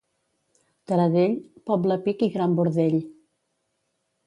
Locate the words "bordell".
2.61-2.99